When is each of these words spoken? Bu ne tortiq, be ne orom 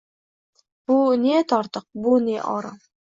Bu 0.91 0.97
ne 1.25 1.43
tortiq, 1.53 1.85
be 2.07 2.15
ne 2.25 2.39
orom 2.55 2.81